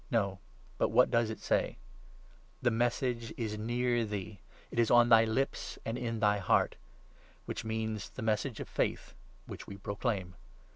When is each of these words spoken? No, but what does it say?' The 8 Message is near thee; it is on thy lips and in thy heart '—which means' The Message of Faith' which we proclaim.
No, 0.09 0.39
but 0.79 0.89
what 0.89 1.11
does 1.11 1.29
it 1.29 1.39
say?' 1.39 1.77
The 2.63 2.71
8 2.71 2.73
Message 2.73 3.33
is 3.37 3.59
near 3.59 4.03
thee; 4.03 4.41
it 4.71 4.79
is 4.79 4.89
on 4.89 5.09
thy 5.09 5.25
lips 5.25 5.77
and 5.85 5.95
in 5.95 6.19
thy 6.19 6.39
heart 6.39 6.75
'—which 7.45 7.63
means' 7.63 8.09
The 8.09 8.23
Message 8.23 8.59
of 8.59 8.67
Faith' 8.67 9.13
which 9.45 9.67
we 9.67 9.77
proclaim. 9.77 10.33